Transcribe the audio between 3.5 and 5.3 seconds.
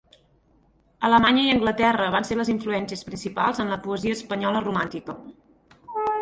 en la poesia espanyola romàntica.